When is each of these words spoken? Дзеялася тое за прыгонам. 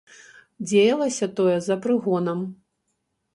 Дзеялася 0.69 1.27
тое 1.41 1.57
за 1.67 1.75
прыгонам. 1.85 2.39